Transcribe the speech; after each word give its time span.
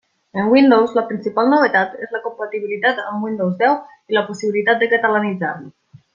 En 0.41 0.45
Windows 0.51 0.95
la 0.99 1.03
principal 1.09 1.51
novetat 1.51 1.93
és 2.07 2.15
la 2.15 2.21
compatibilitat 2.23 3.03
amb 3.03 3.29
Windows 3.29 3.61
deu 3.61 3.77
i 4.15 4.19
la 4.19 4.25
possibilitat 4.31 4.83
de 4.83 4.89
catalanitzar-ho. 4.97 5.71